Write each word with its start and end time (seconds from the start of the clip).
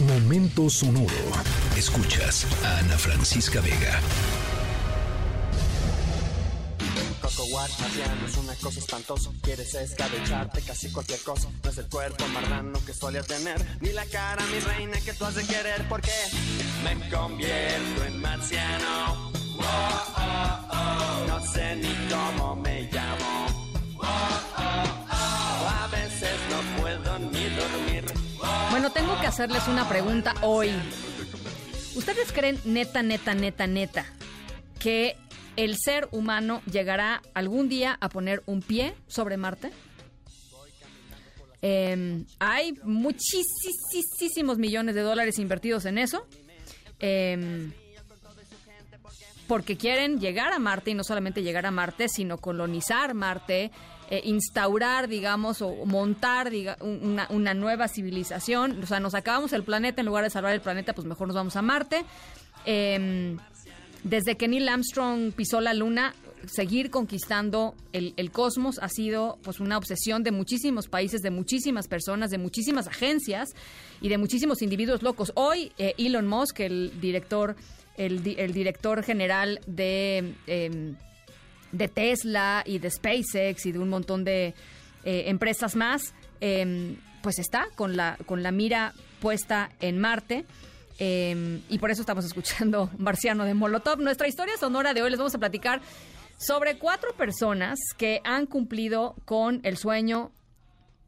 Momento 0.00 0.68
sonoro. 0.68 1.08
Escuchas 1.74 2.46
a 2.62 2.78
Ana 2.80 2.98
Francisca 2.98 3.62
Vega. 3.62 3.98
Coco 7.22 7.44
Watch 7.46 7.80
marciano 7.80 8.26
es 8.26 8.36
una 8.36 8.54
cosa 8.56 8.78
espantosa. 8.78 9.30
Quieres 9.40 9.74
escabecharte 9.74 10.60
casi 10.60 10.90
cualquier 10.92 11.20
cosa. 11.20 11.48
No 11.64 11.70
es 11.70 11.78
el 11.78 11.86
cuerpo 11.86 12.28
marrano 12.28 12.78
que 12.84 12.92
solías 12.92 13.26
tener, 13.26 13.64
ni 13.80 13.90
la 13.92 14.04
cara, 14.04 14.44
mi 14.52 14.60
reina, 14.60 15.00
que 15.00 15.14
tú 15.14 15.24
has 15.24 15.34
de 15.34 15.46
querer. 15.46 15.88
Porque 15.88 16.12
me 16.84 17.08
convierto 17.08 18.04
en 18.06 18.20
marciano. 18.20 19.30
Oh, 19.58 20.14
oh, 20.18 20.68
oh. 20.72 21.26
No 21.26 21.52
sé 21.52 21.74
ni 21.76 21.94
cómo 22.10 22.54
me 22.56 22.75
hacerles 29.26 29.66
una 29.68 29.88
pregunta 29.88 30.34
hoy. 30.42 30.70
¿Ustedes 31.96 32.32
creen 32.32 32.60
neta, 32.64 33.02
neta, 33.02 33.34
neta, 33.34 33.66
neta 33.66 34.06
que 34.78 35.16
el 35.56 35.76
ser 35.76 36.08
humano 36.12 36.62
llegará 36.70 37.22
algún 37.34 37.68
día 37.68 37.98
a 38.00 38.08
poner 38.08 38.42
un 38.46 38.62
pie 38.62 38.94
sobre 39.08 39.36
Marte? 39.36 39.72
Eh, 41.62 42.24
hay 42.38 42.74
muchísimos 42.84 44.58
millones 44.58 44.94
de 44.94 45.00
dólares 45.00 45.38
invertidos 45.38 45.86
en 45.86 45.98
eso. 45.98 46.26
Eh, 47.00 47.70
porque 49.46 49.76
quieren 49.76 50.20
llegar 50.20 50.52
a 50.52 50.58
Marte 50.58 50.90
y 50.90 50.94
no 50.94 51.04
solamente 51.04 51.42
llegar 51.42 51.66
a 51.66 51.70
Marte, 51.70 52.08
sino 52.08 52.38
colonizar 52.38 53.14
Marte, 53.14 53.70
eh, 54.10 54.20
instaurar, 54.24 55.08
digamos, 55.08 55.62
o 55.62 55.84
montar 55.84 56.50
diga, 56.50 56.76
una, 56.80 57.54
nueva 57.54 57.88
civilización. 57.88 58.82
O 58.82 58.86
sea, 58.86 59.00
nos 59.00 59.14
acabamos 59.14 59.52
el 59.52 59.62
planeta, 59.62 60.00
en 60.00 60.06
lugar 60.06 60.24
de 60.24 60.30
salvar 60.30 60.52
el 60.52 60.60
planeta, 60.60 60.92
pues 60.92 61.06
mejor 61.06 61.28
nos 61.28 61.36
vamos 61.36 61.56
a 61.56 61.62
Marte. 61.62 62.04
Eh, 62.64 63.36
desde 64.04 64.36
que 64.36 64.46
Neil 64.46 64.68
Armstrong 64.68 65.32
pisó 65.32 65.60
la 65.60 65.74
Luna, 65.74 66.14
seguir 66.46 66.90
conquistando 66.90 67.74
el, 67.92 68.14
el, 68.16 68.30
cosmos 68.30 68.78
ha 68.80 68.88
sido 68.88 69.38
pues 69.42 69.60
una 69.60 69.76
obsesión 69.78 70.22
de 70.22 70.30
muchísimos 70.30 70.88
países, 70.88 71.22
de 71.22 71.30
muchísimas 71.30 71.88
personas, 71.88 72.30
de 72.30 72.38
muchísimas 72.38 72.86
agencias 72.86 73.50
y 74.00 74.08
de 74.08 74.18
muchísimos 74.18 74.62
individuos 74.62 75.02
locos. 75.02 75.32
Hoy 75.34 75.72
eh, 75.78 75.94
Elon 75.98 76.26
Musk, 76.26 76.60
el 76.60 77.00
director, 77.00 77.56
el, 77.96 78.36
el 78.38 78.52
director 78.52 79.02
general 79.02 79.60
de, 79.66 80.34
eh, 80.46 80.94
de, 81.72 81.88
Tesla 81.88 82.62
y 82.66 82.78
de 82.78 82.90
SpaceX 82.90 83.66
y 83.66 83.72
de 83.72 83.78
un 83.78 83.88
montón 83.88 84.24
de 84.24 84.54
eh, 85.04 85.24
empresas 85.26 85.76
más, 85.76 86.14
em, 86.40 86.96
pues 87.22 87.38
está 87.38 87.66
con 87.74 87.96
la, 87.96 88.18
con 88.26 88.42
la 88.42 88.50
mira 88.50 88.92
puesta 89.20 89.70
en 89.80 89.98
Marte. 89.98 90.44
Eh, 90.98 91.60
y 91.68 91.78
por 91.78 91.90
eso 91.90 92.00
estamos 92.00 92.24
escuchando 92.26 92.90
Marciano 92.98 93.44
de 93.44 93.54
Molotov. 93.54 94.00
Nuestra 94.00 94.28
historia 94.28 94.56
sonora 94.56 94.94
de 94.94 95.02
hoy 95.02 95.10
les 95.10 95.18
vamos 95.18 95.34
a 95.34 95.38
platicar 95.38 95.80
sobre 96.38 96.78
cuatro 96.78 97.12
personas 97.14 97.78
que 97.96 98.20
han 98.24 98.46
cumplido 98.46 99.14
con 99.24 99.60
el 99.62 99.76
sueño 99.76 100.30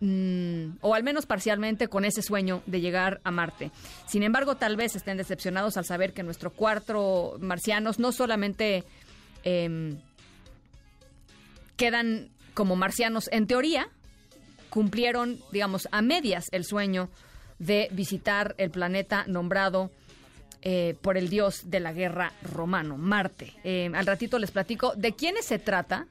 mmm, 0.00 0.76
o 0.80 0.94
al 0.94 1.02
menos 1.02 1.26
parcialmente 1.26 1.88
con 1.88 2.04
ese 2.04 2.22
sueño 2.22 2.62
de 2.66 2.80
llegar 2.80 3.20
a 3.24 3.30
Marte. 3.30 3.70
Sin 4.06 4.22
embargo, 4.22 4.56
tal 4.56 4.76
vez 4.76 4.96
estén 4.96 5.16
decepcionados 5.16 5.76
al 5.76 5.84
saber 5.84 6.12
que 6.12 6.22
nuestros 6.22 6.52
cuatro 6.54 7.36
marcianos 7.40 7.98
no 7.98 8.12
solamente 8.12 8.84
eh, 9.44 9.96
quedan 11.80 12.28
como 12.52 12.76
marcianos 12.76 13.30
en 13.32 13.46
teoría, 13.46 13.88
cumplieron, 14.68 15.38
digamos, 15.50 15.88
a 15.92 16.02
medias 16.02 16.48
el 16.52 16.66
sueño 16.66 17.08
de 17.58 17.88
visitar 17.92 18.54
el 18.58 18.70
planeta 18.70 19.24
nombrado 19.26 19.90
eh, 20.60 20.94
por 21.00 21.16
el 21.16 21.30
dios 21.30 21.70
de 21.70 21.80
la 21.80 21.94
guerra 21.94 22.34
romano, 22.42 22.98
Marte. 22.98 23.54
Eh, 23.64 23.90
al 23.94 24.04
ratito 24.04 24.38
les 24.38 24.50
platico 24.50 24.92
de 24.94 25.12
quiénes 25.12 25.46
se 25.46 25.58
trata 25.58 26.06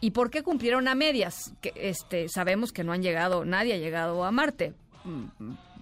y 0.00 0.10
por 0.10 0.30
qué 0.30 0.42
cumplieron 0.42 0.88
a 0.88 0.96
medias. 0.96 1.54
Que, 1.60 1.72
este, 1.76 2.28
sabemos 2.28 2.72
que 2.72 2.82
no 2.82 2.92
han 2.92 3.02
llegado, 3.02 3.44
nadie 3.44 3.74
ha 3.74 3.78
llegado 3.78 4.24
a 4.24 4.32
Marte. 4.32 4.74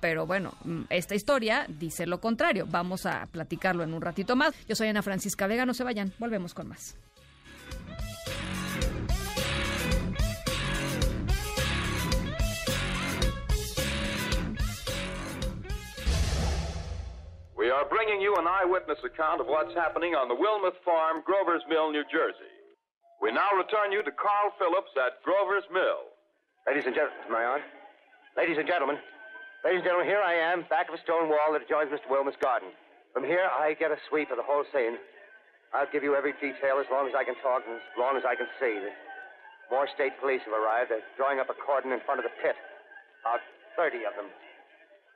Pero 0.03 0.27
bueno, 0.27 0.53
esta 0.91 1.15
historia 1.15 1.65
dice 1.67 2.05
lo 2.07 2.21
contrario. 2.21 2.67
Vamos 2.69 3.07
a 3.07 3.27
platicarlo 3.33 3.83
en 3.83 3.95
un 3.95 4.03
ratito 4.03 4.37
más. 4.37 4.53
Yo 4.69 4.77
soy 4.77 4.89
Ana 4.89 5.01
Francisca 5.01 5.47
Vega, 5.47 5.65
no 5.65 5.73
se 5.73 5.85
vayan, 5.85 6.13
volvemos 6.19 6.53
con 6.53 6.69
más. 6.69 6.99
Are 17.81 17.89
bringing 17.89 18.21
you 18.21 18.37
an 18.37 18.45
eyewitness 18.45 19.01
account 19.01 19.41
of 19.41 19.49
what's 19.49 19.73
happening 19.73 20.13
on 20.13 20.29
the 20.29 20.37
Wilmuth 20.37 20.77
Farm, 20.85 21.25
Grover's 21.25 21.65
Mill, 21.65 21.89
New 21.89 22.05
Jersey. 22.13 22.53
We 23.25 23.33
now 23.33 23.49
return 23.57 23.89
you 23.89 24.05
to 24.05 24.13
Carl 24.13 24.53
Phillips 24.61 24.93
at 25.01 25.25
Grover's 25.25 25.65
Mill. 25.73 26.13
Ladies 26.69 26.85
and 26.85 26.93
gentlemen, 26.93 27.25
Marion. 27.33 27.65
Ladies 28.37 28.61
and 28.61 28.69
gentlemen. 28.69 29.01
Ladies 29.65 29.81
and 29.81 29.89
gentlemen, 29.89 30.13
here 30.13 30.21
I 30.21 30.37
am, 30.53 30.69
back 30.69 30.93
of 30.93 30.95
a 31.01 31.01
stone 31.09 31.33
wall 31.33 31.57
that 31.57 31.65
adjoins 31.65 31.89
Mr. 31.89 32.05
Wilmuth's 32.13 32.37
garden. 32.45 32.69
From 33.17 33.25
here, 33.25 33.49
I 33.49 33.73
get 33.73 33.89
a 33.89 34.01
sweep 34.13 34.29
of 34.29 34.37
the 34.37 34.45
whole 34.45 34.69
scene. 34.77 35.01
I'll 35.73 35.89
give 35.89 36.05
you 36.05 36.13
every 36.13 36.37
detail 36.37 36.85
as 36.85 36.89
long 36.93 37.09
as 37.09 37.17
I 37.17 37.25
can 37.25 37.37
talk 37.41 37.65
and 37.65 37.81
as 37.81 37.97
long 37.97 38.13
as 38.21 38.29
I 38.29 38.37
can 38.37 38.49
see. 38.61 38.77
The 38.77 38.93
more 39.73 39.89
state 39.89 40.21
police 40.21 40.45
have 40.45 40.53
arrived. 40.53 40.93
They're 40.93 41.05
drawing 41.17 41.41
up 41.41 41.49
a 41.49 41.57
cordon 41.57 41.97
in 41.97 42.05
front 42.05 42.21
of 42.21 42.29
the 42.29 42.35
pit. 42.45 42.61
About 43.25 43.41
30 43.73 44.05
of 44.05 44.21
them. 44.21 44.29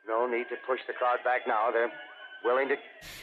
No 0.08 0.24
need 0.24 0.48
to 0.48 0.56
push 0.64 0.80
the 0.88 0.96
crowd 0.96 1.20
back 1.28 1.44
now. 1.44 1.68
They're 1.68 1.92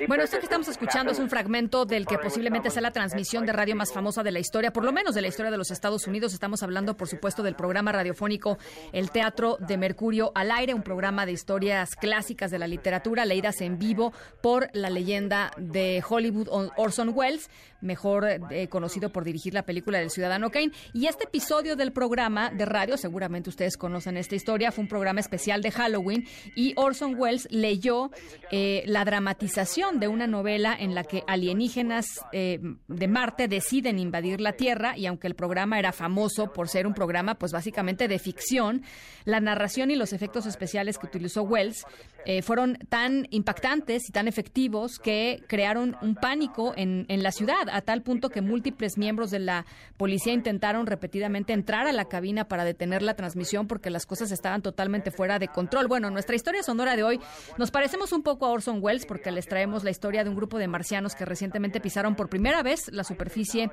Bueno, 0.08 0.24
esto 0.24 0.40
que 0.40 0.46
estamos 0.46 0.68
escuchando 0.68 1.12
es 1.12 1.20
un 1.20 1.30
fragmento 1.30 1.86
del 1.86 2.08
que 2.08 2.18
posiblemente 2.18 2.72
sea 2.72 2.82
la 2.82 2.92
transmisión 2.92 3.46
de 3.46 3.54
radio 3.54 3.76
más 3.76 3.94
famosa 3.94 4.24
de 4.24 4.32
la 4.32 4.40
historia, 4.40 4.74
por 4.74 4.84
lo 4.84 4.92
menos 4.92 5.14
de 5.14 5.22
la 5.22 5.28
historia 5.28 5.52
de 5.52 5.58
los 5.58 5.70
Estados 5.70 6.08
Unidos. 6.08 6.34
Estamos 6.34 6.64
hablando, 6.64 6.98
por 6.98 7.08
supuesto, 7.08 7.44
del 7.44 7.56
programa 7.56 7.92
radiofónico 7.92 8.58
El 8.92 9.12
Teatro 9.12 9.58
de 9.60 9.78
Mercurio 9.78 10.32
al 10.34 10.50
Aire, 10.50 10.74
un 10.74 10.82
programa 10.82 11.28
de 11.28 11.34
historias 11.34 11.96
clásicas 11.96 12.50
de 12.50 12.58
la 12.58 12.68
literatura 12.68 13.26
leídas 13.26 13.62
en 13.62 13.78
vivo 13.78 14.12
por 14.42 14.70
la 14.74 14.90
leyenda 14.90 15.52
de 15.58 16.04
Hollywood 16.08 16.72
Orson 16.78 17.12
Welles, 17.14 17.50
mejor 17.82 18.26
eh, 18.50 18.68
conocido 18.70 19.12
por 19.12 19.24
dirigir 19.24 19.54
la 19.54 19.64
película 19.64 20.00
del 20.00 20.10
Ciudadano 20.10 20.50
Kane. 20.50 20.72
Y 20.94 21.06
este 21.06 21.26
episodio 21.26 21.76
del 21.76 21.92
programa 21.92 22.50
de 22.50 22.66
radio, 22.66 22.98
seguramente 22.98 23.50
ustedes 23.50 23.78
conocen 23.78 24.18
esta 24.18 24.36
historia, 24.36 24.72
fue 24.72 24.84
un 24.84 24.90
programa 24.90 25.20
especial 25.20 25.62
de 25.62 25.72
Halloween 25.72 26.26
y 26.56 26.74
Orson 26.76 27.16
Welles 27.20 27.48
leyó 27.52 28.10
eh, 28.52 28.84
la 28.88 29.04
dramatización 29.12 30.00
de 30.00 30.08
una 30.08 30.26
novela 30.26 30.74
en 30.80 30.96
la 30.96 31.04
que 31.04 31.26
alienígenas 31.28 32.06
eh, 32.32 32.62
de 32.88 33.08
Marte 33.10 33.50
deciden 33.50 34.00
invadir 34.00 34.40
la 34.40 34.54
Tierra 34.54 34.98
y 34.98 35.06
aunque 35.06 35.28
el 35.28 35.36
programa 35.36 35.78
era 35.78 35.92
famoso 35.92 36.54
por 36.54 36.70
ser 36.70 36.88
un 36.88 36.94
programa 36.94 37.36
pues 37.36 37.52
básicamente 37.52 38.08
de 38.08 38.20
ficción, 38.20 38.84
la 39.26 39.42
narración 39.42 39.92
y 39.92 39.98
los 39.98 40.14
efectos 40.14 40.46
especiales 40.46 40.98
que 40.98 41.08
utilizó 41.08 41.44
Wells 41.44 41.84
eh, 42.26 42.42
fueron 42.42 42.78
tan 42.88 43.28
impactantes 43.32 44.08
y 44.08 44.14
tan 44.14 44.30
efectivos 44.30 44.98
que 44.98 45.44
crearon 45.48 45.98
un 46.02 46.16
pánico 46.16 46.74
en, 46.78 47.06
en 47.10 47.22
la 47.22 47.34
ciudad 47.34 47.68
a 47.70 47.82
tal 47.82 48.04
punto 48.04 48.30
que 48.30 48.42
múltiples 48.42 48.98
miembros 48.98 49.30
de 49.30 49.40
la 49.40 49.66
policía 49.98 50.32
intentaron 50.32 50.86
repetidamente 50.86 51.52
entrar 51.52 51.86
a 51.86 51.92
la 51.92 52.06
cabina 52.06 52.48
para 52.48 52.64
detener 52.64 53.02
la 53.02 53.16
transmisión 53.16 53.68
porque 53.68 53.90
las 53.90 54.06
cosas 54.06 54.32
estaban 54.32 54.62
totalmente 54.62 55.12
fuera 55.12 55.38
de 55.38 55.50
control. 55.50 55.88
Bueno, 55.88 56.10
nuestra 56.12 56.38
historia 56.38 56.64
sonora 56.64 56.96
de 56.96 57.04
hoy 57.04 57.20
nos 57.58 57.72
parecemos 57.72 58.14
un 58.14 58.24
poco 58.24 58.46
a 58.46 58.52
Orson 58.52 58.80
Welles 58.82 58.91
porque 59.08 59.32
les 59.32 59.48
traemos 59.48 59.84
la 59.84 59.90
historia 59.90 60.24
de 60.24 60.30
un 60.30 60.36
grupo 60.36 60.58
de 60.58 60.68
marcianos 60.68 61.16
que 61.16 61.26
recientemente 61.26 61.80
pisaron 61.80 62.16
por 62.16 62.30
primera 62.30 62.62
vez 62.64 62.92
la 62.92 63.04
superficie 63.04 63.70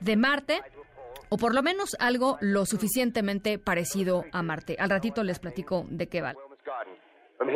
de 0.00 0.16
Marte 0.16 0.60
o 1.28 1.36
por 1.36 1.54
lo 1.54 1.62
menos 1.62 1.96
algo 1.98 2.38
lo 2.40 2.66
suficientemente 2.66 3.58
parecido 3.58 4.24
a 4.32 4.42
Marte. 4.42 4.76
Al 4.78 4.90
ratito 4.90 5.22
les 5.22 5.38
platico 5.38 5.84
de 5.88 6.08
qué 6.08 6.20
va. 6.20 6.34
From 7.38 7.50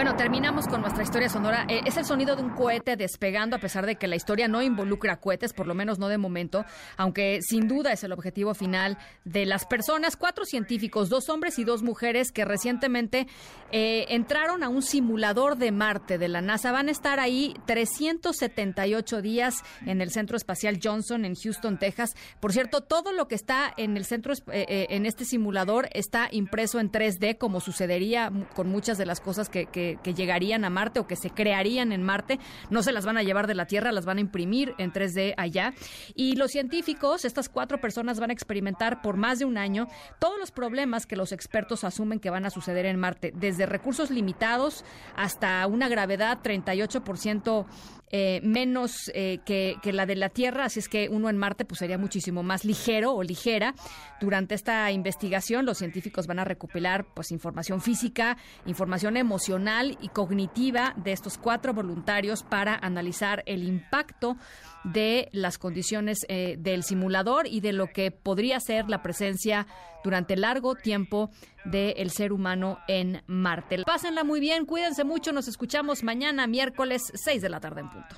Bueno, 0.00 0.16
terminamos 0.16 0.66
con 0.66 0.80
nuestra 0.80 1.02
historia 1.02 1.28
sonora. 1.28 1.66
Eh, 1.68 1.82
es 1.84 1.98
el 1.98 2.06
sonido 2.06 2.34
de 2.34 2.40
un 2.40 2.48
cohete 2.54 2.96
despegando, 2.96 3.54
a 3.54 3.58
pesar 3.58 3.84
de 3.84 3.96
que 3.96 4.08
la 4.08 4.16
historia 4.16 4.48
no 4.48 4.62
involucra 4.62 5.20
cohetes, 5.20 5.52
por 5.52 5.66
lo 5.66 5.74
menos 5.74 5.98
no 5.98 6.08
de 6.08 6.16
momento, 6.16 6.64
aunque 6.96 7.40
sin 7.42 7.68
duda 7.68 7.92
es 7.92 8.02
el 8.02 8.12
objetivo 8.12 8.54
final 8.54 8.96
de 9.26 9.44
las 9.44 9.66
personas. 9.66 10.16
Cuatro 10.16 10.46
científicos, 10.46 11.10
dos 11.10 11.28
hombres 11.28 11.58
y 11.58 11.64
dos 11.64 11.82
mujeres, 11.82 12.32
que 12.32 12.46
recientemente 12.46 13.26
eh, 13.72 14.06
entraron 14.08 14.62
a 14.62 14.70
un 14.70 14.80
simulador 14.80 15.58
de 15.58 15.70
Marte 15.70 16.16
de 16.16 16.28
la 16.28 16.40
NASA. 16.40 16.72
Van 16.72 16.88
a 16.88 16.92
estar 16.92 17.20
ahí 17.20 17.54
378 17.66 19.20
días 19.20 19.56
en 19.84 20.00
el 20.00 20.10
Centro 20.12 20.38
Espacial 20.38 20.80
Johnson 20.82 21.26
en 21.26 21.34
Houston, 21.34 21.78
Texas. 21.78 22.14
Por 22.40 22.54
cierto, 22.54 22.80
todo 22.80 23.12
lo 23.12 23.28
que 23.28 23.34
está 23.34 23.70
en 23.76 23.98
el 23.98 24.06
centro, 24.06 24.32
eh, 24.50 24.86
en 24.88 25.04
este 25.04 25.26
simulador, 25.26 25.90
está 25.92 26.28
impreso 26.32 26.80
en 26.80 26.90
3D, 26.90 27.36
como 27.36 27.60
sucedería 27.60 28.32
con 28.54 28.70
muchas 28.70 28.96
de 28.96 29.04
las 29.04 29.20
cosas 29.20 29.50
que, 29.50 29.66
llegarían 30.14 30.64
a 30.64 30.70
Marte 30.70 31.00
o 31.00 31.06
que 31.06 31.16
se 31.16 31.30
crearían 31.30 31.92
en 31.92 32.02
Marte. 32.02 32.38
No 32.70 32.82
se 32.82 32.92
las 32.92 33.04
van 33.04 33.18
a 33.18 33.22
llevar 33.22 33.46
de 33.46 33.54
la 33.54 33.66
Tierra, 33.66 33.92
las 33.92 34.04
van 34.04 34.18
a 34.18 34.20
imprimir 34.20 34.74
en 34.78 34.92
3D 34.92 35.34
allá. 35.36 35.74
Y 36.14 36.36
los 36.36 36.50
científicos, 36.50 37.24
estas 37.24 37.48
cuatro 37.48 37.80
personas, 37.80 38.20
van 38.20 38.30
a 38.30 38.32
experimentar 38.32 39.02
por 39.02 39.16
más 39.16 39.38
de 39.38 39.44
un 39.44 39.58
año 39.58 39.86
todos 40.18 40.38
los 40.38 40.50
problemas 40.50 41.06
que 41.06 41.16
los 41.16 41.32
expertos 41.32 41.84
asumen 41.84 42.20
que 42.20 42.30
van 42.30 42.46
a 42.46 42.50
suceder 42.50 42.86
en 42.86 42.98
Marte, 42.98 43.32
desde 43.34 43.66
recursos 43.66 44.10
limitados 44.10 44.84
hasta 45.16 45.66
una 45.66 45.88
gravedad 45.88 46.38
38% 46.42 47.66
eh, 48.12 48.40
menos 48.42 49.10
eh, 49.14 49.38
que, 49.44 49.78
la 49.92 50.04
de 50.04 50.16
la 50.16 50.28
Tierra, 50.28 50.64
así 50.64 50.80
es 50.80 50.88
que 50.88 51.08
uno 51.08 51.28
en 51.28 51.38
Marte 51.38 51.64
pues 51.64 51.78
sería 51.78 51.98
muchísimo 51.98 52.42
más 52.42 52.64
ligero 52.64 53.14
o 53.14 53.22
ligera. 53.22 53.74
Durante 54.20 54.54
esta 54.54 54.90
investigación 54.90 55.64
los 55.64 55.78
científicos 55.78 56.26
van 56.26 56.40
a 56.40 56.44
recopilar 56.44 57.06
pues 57.14 57.30
información 57.30 57.80
física, 57.80 58.36
información 58.66 59.16
emocional 59.16 59.96
y 60.00 60.08
cognitiva 60.08 60.94
de 60.96 61.12
estos 61.12 61.38
cuatro 61.38 61.72
voluntarios 61.72 62.42
para 62.42 62.74
analizar 62.74 63.42
el 63.46 63.62
impacto 63.62 64.36
de 64.84 65.28
las 65.32 65.58
condiciones 65.58 66.18
eh, 66.28 66.56
del 66.58 66.82
simulador 66.82 67.46
y 67.46 67.60
de 67.60 67.72
lo 67.72 67.88
que 67.88 68.10
podría 68.10 68.58
ser 68.60 68.88
la 68.88 69.02
presencia 69.02 69.66
durante 70.02 70.36
largo 70.36 70.74
tiempo 70.74 71.30
del 71.64 72.10
ser 72.10 72.32
humano 72.32 72.78
en 72.88 73.22
Marte. 73.26 73.82
Pásenla 73.84 74.24
muy 74.24 74.40
bien, 74.40 74.66
cuídense 74.66 75.04
mucho, 75.04 75.32
nos 75.32 75.48
escuchamos 75.48 76.02
mañana 76.02 76.46
miércoles 76.46 77.12
6 77.14 77.42
de 77.42 77.48
la 77.48 77.60
tarde 77.60 77.80
en 77.82 77.90
punto. 77.90 78.16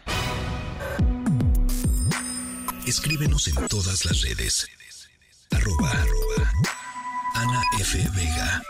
Escríbenos 2.86 3.46
en 3.48 3.66
todas 3.68 4.04
las 4.04 4.22
redes. 4.22 4.66
Arroba, 5.52 5.92
Ana 7.34 7.62
F. 7.78 7.98
Vega. 8.14 8.62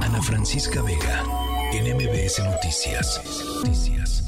Ana 0.00 0.20
Francisca 0.22 0.82
Vega. 0.82 1.24
En 1.72 1.96
MBS 1.96 2.42
Noticias. 2.44 3.20
Noticias. 3.56 4.25